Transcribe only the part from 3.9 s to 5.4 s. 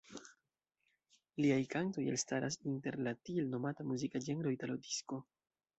muzika ĝenro italo-disko.